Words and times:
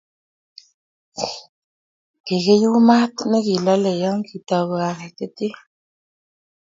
Kikiyuu 2.25 2.79
maat 2.87 3.15
ne 3.29 3.37
kikiloli 3.45 3.91
ya 4.01 4.11
kitou 4.27 4.65
kokaititit 4.69 5.55